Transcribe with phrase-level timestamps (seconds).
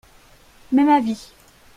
[0.71, 1.31] Même avis.